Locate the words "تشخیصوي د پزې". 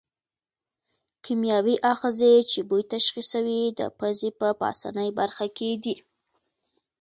2.93-4.29